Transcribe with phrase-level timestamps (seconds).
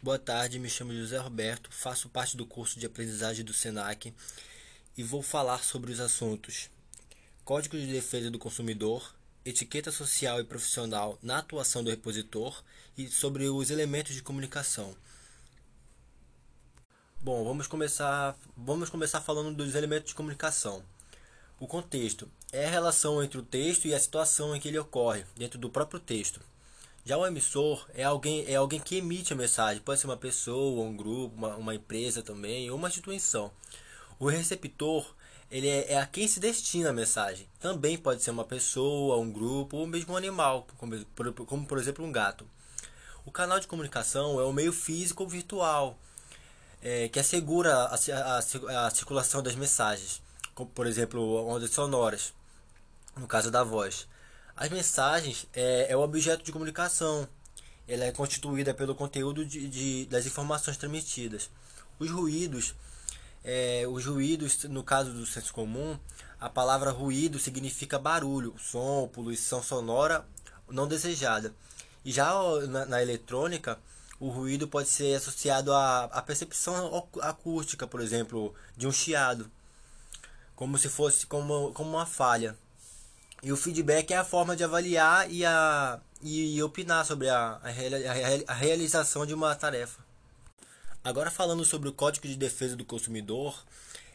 [0.00, 4.14] Boa tarde, me chamo José Roberto, faço parte do curso de aprendizagem do SENAC
[4.96, 6.70] e vou falar sobre os assuntos
[7.44, 9.12] Código de Defesa do Consumidor,
[9.44, 12.62] etiqueta social e profissional na atuação do repositor
[12.96, 14.96] e sobre os elementos de comunicação.
[17.20, 20.84] Bom, vamos começar, vamos começar falando dos elementos de comunicação.
[21.58, 25.24] O contexto é a relação entre o texto e a situação em que ele ocorre,
[25.36, 26.40] dentro do próprio texto.
[27.04, 30.84] Já o emissor é alguém, é alguém que emite a mensagem, pode ser uma pessoa,
[30.84, 33.50] um grupo, uma, uma empresa também, ou uma instituição.
[34.18, 35.06] O receptor
[35.50, 37.48] ele é, é, a quem se destina a mensagem.
[37.58, 41.78] Também pode ser uma pessoa, um grupo ou mesmo um animal, como, por, como por
[41.78, 42.46] exemplo um gato.
[43.24, 45.98] O canal de comunicação é o meio físico ou virtual
[46.82, 50.22] é, que assegura a, a, a, circulação das mensagens,
[50.54, 52.32] como por exemplo ondas sonoras,
[53.16, 54.06] no caso da voz.
[54.60, 57.28] As mensagens é, é o objeto de comunicação.
[57.86, 61.48] Ela é constituída pelo conteúdo de, de das informações transmitidas.
[61.96, 62.74] Os ruídos,
[63.44, 65.96] é, os ruídos, no caso do senso comum,
[66.40, 70.26] a palavra ruído significa barulho, som, poluição sonora
[70.68, 71.54] não desejada.
[72.04, 72.32] E já
[72.68, 73.78] na, na eletrônica,
[74.18, 79.48] o ruído pode ser associado à, à percepção acústica, por exemplo, de um chiado,
[80.56, 82.56] como se fosse como, como uma falha.
[83.42, 88.52] E o feedback é a forma de avaliar e, a, e, opinar sobre a, a,
[88.52, 90.00] a realização de uma tarefa.
[91.04, 93.64] Agora falando sobre o Código de Defesa do Consumidor,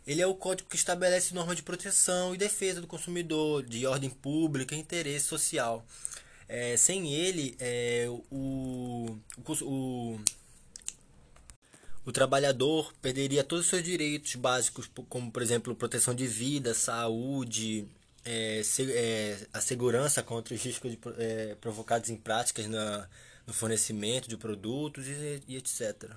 [0.05, 4.09] ele é o código que estabelece normas de proteção e defesa do consumidor, de ordem
[4.09, 5.85] pública e interesse social.
[6.47, 10.19] É, sem ele, é, o, o, o,
[12.05, 17.87] o trabalhador perderia todos os seus direitos básicos, como por exemplo proteção de vida, saúde,
[18.25, 23.07] é, se, é, a segurança contra os riscos de, é, provocados em práticas na,
[23.45, 26.11] no fornecimento de produtos e, e, etc.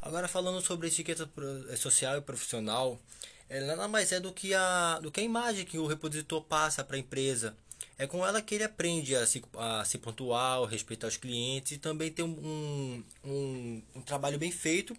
[0.00, 1.28] Agora falando sobre etiqueta
[1.68, 3.00] é, social e profissional,
[3.48, 6.84] é, nada mais é do que a, do que a imagem que o repositor passa
[6.84, 7.56] para a empresa.
[7.98, 11.78] É com ela que ele aprende a se, a se pontuar, respeitar os clientes e
[11.78, 14.96] também ter um, um, um trabalho bem feito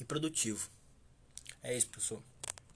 [0.00, 0.68] e produtivo.
[1.62, 2.22] É isso, professor.